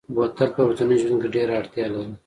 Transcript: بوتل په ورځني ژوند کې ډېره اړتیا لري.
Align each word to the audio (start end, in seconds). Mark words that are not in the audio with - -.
بوتل 0.13 0.49
په 0.55 0.61
ورځني 0.65 0.95
ژوند 1.01 1.19
کې 1.21 1.29
ډېره 1.35 1.53
اړتیا 1.61 1.85
لري. 1.93 2.13